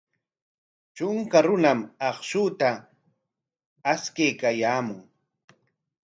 [0.95, 2.69] Trunka runam akshuta
[3.91, 4.99] ashtaykaayaamun.